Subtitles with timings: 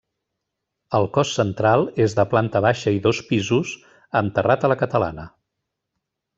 [0.99, 3.77] El cos central és de planta baixa i dos pisos,
[4.23, 5.31] amb terrat a la catalana.